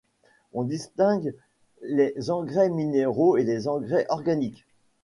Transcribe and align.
On 0.53 0.63
distingue 0.63 1.31
les 1.83 2.31
engrais 2.31 2.71
minéraux 2.71 3.37
et 3.37 3.43
les 3.43 3.67
engrais 3.67 4.07
organiques. 4.09 4.65